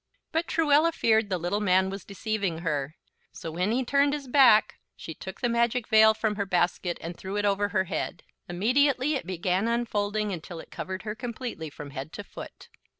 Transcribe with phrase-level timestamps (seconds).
[0.31, 2.95] But Truella feared the little man was deceiving her;
[3.31, 7.15] so when he turned his back she took the magic veil from her basket and
[7.15, 8.23] threw it over her head.
[8.49, 12.67] Immediately it began unfolding until it covered her completely, from head to foot.